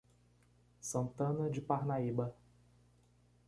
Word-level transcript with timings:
Santana 0.79 1.47
de 1.47 1.61
Parnaíba 1.61 2.35